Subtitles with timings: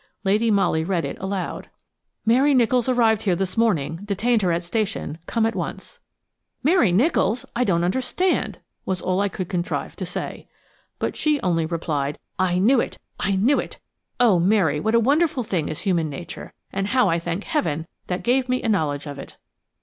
[0.23, 1.69] Lady Molly read it aloud:
[2.25, 3.99] "Mary Nicholls arrived here this morning.
[4.03, 5.19] Detained her at station.
[5.27, 5.99] Come at once."
[6.63, 7.45] "Mary Nicholls!
[7.55, 10.47] I don't understand," was all I could contrive to say.
[10.97, 12.97] But she only replied: "I knew it!
[13.19, 13.77] I knew it!
[14.19, 18.23] Oh, Mary, what a wonderful thing is human nature, and how I thank Heaven that
[18.23, 19.37] gave me a knowledge of it!"